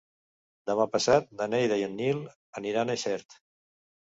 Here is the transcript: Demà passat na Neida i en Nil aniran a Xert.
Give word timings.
Demà 0.69 0.87
passat 0.95 1.29
na 1.41 1.47
Neida 1.55 1.77
i 1.81 1.85
en 1.89 1.93
Nil 2.01 2.25
aniran 2.63 2.95
a 2.95 2.99
Xert. 3.07 3.39